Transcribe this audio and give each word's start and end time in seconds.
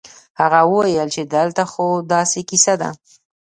هغه 0.39 0.59
وويل 0.71 1.07
چې 1.15 1.21
دلته 1.35 1.63
خو 1.71 1.85
داسې 2.13 2.39
کيسه 2.49 2.73
ده. 2.81 2.89